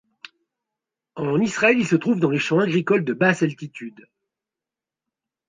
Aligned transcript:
En 1.15 1.39
Israël, 1.39 1.77
il 1.77 1.85
se 1.87 1.95
trouve 1.95 2.19
dans 2.19 2.31
les 2.31 2.39
champs 2.39 2.57
agricoles 2.57 3.05
de 3.05 3.13
basse 3.13 3.43
altitude. 3.43 4.07